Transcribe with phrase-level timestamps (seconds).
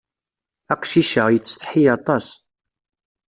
[0.73, 2.27] Aqcic-a, yettsetḥi aṭas.